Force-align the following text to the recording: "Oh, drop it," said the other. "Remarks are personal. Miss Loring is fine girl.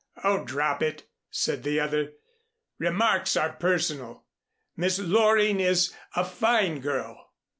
"Oh, 0.23 0.43
drop 0.43 0.81
it," 0.81 1.03
said 1.29 1.61
the 1.61 1.79
other. 1.79 2.13
"Remarks 2.79 3.37
are 3.37 3.53
personal. 3.53 4.25
Miss 4.75 4.97
Loring 4.97 5.59
is 5.59 5.93
fine 6.25 6.79
girl. 6.79 7.29